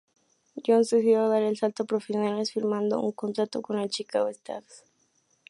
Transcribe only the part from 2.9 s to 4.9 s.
un contrato con los Chicago Stags.